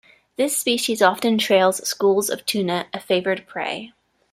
This 0.35 0.57
species 0.57 1.03
often 1.03 1.37
trails 1.37 1.87
schools 1.87 2.31
of 2.31 2.43
tuna, 2.47 2.87
a 2.91 2.99
favored 2.99 3.45
prey. 3.45 3.93